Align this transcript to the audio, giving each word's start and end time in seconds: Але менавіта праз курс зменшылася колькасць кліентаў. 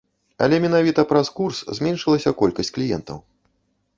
Але 0.45 0.55
менавіта 0.63 1.03
праз 1.11 1.29
курс 1.39 1.57
зменшылася 1.79 2.35
колькасць 2.41 2.73
кліентаў. 2.79 3.17